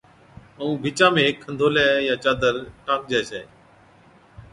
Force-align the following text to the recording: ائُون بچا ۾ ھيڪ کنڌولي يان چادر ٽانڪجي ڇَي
ائُون 0.59 0.73
بچا 0.81 1.07
۾ 1.15 1.17
ھيڪ 1.27 1.35
کنڌولي 1.43 1.85
يان 2.07 2.19
چادر 2.23 2.53
ٽانڪجي 2.85 3.21
ڇَي 3.29 3.41